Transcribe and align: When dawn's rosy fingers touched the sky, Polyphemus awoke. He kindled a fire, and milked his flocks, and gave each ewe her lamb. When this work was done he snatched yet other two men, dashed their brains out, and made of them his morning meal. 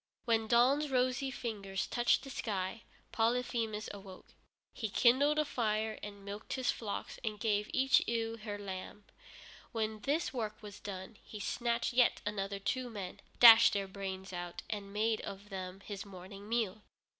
When 0.25 0.47
dawn's 0.47 0.89
rosy 0.89 1.29
fingers 1.29 1.85
touched 1.85 2.23
the 2.23 2.31
sky, 2.31 2.81
Polyphemus 3.11 3.87
awoke. 3.93 4.33
He 4.73 4.89
kindled 4.89 5.37
a 5.37 5.45
fire, 5.45 5.99
and 6.01 6.25
milked 6.25 6.53
his 6.53 6.71
flocks, 6.71 7.19
and 7.23 7.39
gave 7.39 7.69
each 7.71 8.01
ewe 8.07 8.37
her 8.37 8.57
lamb. 8.57 9.03
When 9.73 9.99
this 9.99 10.33
work 10.33 10.59
was 10.63 10.79
done 10.79 11.17
he 11.23 11.39
snatched 11.39 11.93
yet 11.93 12.19
other 12.25 12.57
two 12.57 12.89
men, 12.89 13.19
dashed 13.39 13.73
their 13.73 13.87
brains 13.87 14.33
out, 14.33 14.63
and 14.71 14.91
made 14.91 15.21
of 15.21 15.49
them 15.49 15.81
his 15.81 16.03
morning 16.03 16.49
meal. 16.49 16.81